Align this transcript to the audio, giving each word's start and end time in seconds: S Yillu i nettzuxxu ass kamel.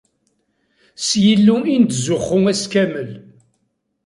S 1.05 1.09
Yillu 1.23 1.57
i 1.73 1.75
nettzuxxu 1.81 2.39
ass 2.51 2.63
kamel. 2.71 3.09